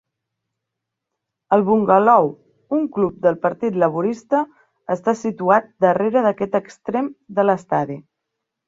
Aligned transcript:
El 1.57 1.65
Bungalow, 1.67 2.31
un 2.79 2.89
club 2.97 3.19
del 3.27 3.37
Partit 3.45 3.79
Laborista, 3.85 4.43
està 4.99 5.17
situat 5.23 5.71
darrere 5.87 6.27
d'aquest 6.29 6.63
extrem 6.65 7.15
de 7.39 7.49
l'estadi. 7.51 8.03